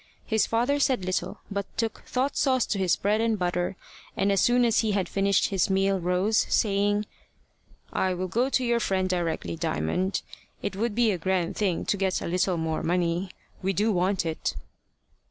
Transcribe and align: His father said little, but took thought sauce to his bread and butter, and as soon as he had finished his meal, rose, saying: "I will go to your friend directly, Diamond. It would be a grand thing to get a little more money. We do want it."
His 0.25 0.47
father 0.47 0.79
said 0.79 1.05
little, 1.05 1.41
but 1.51 1.67
took 1.77 2.01
thought 2.07 2.35
sauce 2.35 2.65
to 2.65 2.79
his 2.79 2.95
bread 2.95 3.21
and 3.21 3.37
butter, 3.37 3.75
and 4.17 4.31
as 4.31 4.41
soon 4.41 4.65
as 4.65 4.79
he 4.79 4.93
had 4.93 5.07
finished 5.07 5.49
his 5.49 5.69
meal, 5.69 5.99
rose, 5.99 6.47
saying: 6.49 7.05
"I 7.93 8.15
will 8.15 8.27
go 8.27 8.49
to 8.49 8.65
your 8.65 8.79
friend 8.79 9.07
directly, 9.07 9.55
Diamond. 9.55 10.23
It 10.63 10.75
would 10.75 10.95
be 10.95 11.11
a 11.11 11.19
grand 11.19 11.55
thing 11.55 11.85
to 11.85 11.97
get 11.97 12.19
a 12.19 12.25
little 12.27 12.57
more 12.57 12.81
money. 12.81 13.29
We 13.61 13.73
do 13.73 13.91
want 13.91 14.25
it." 14.25 14.55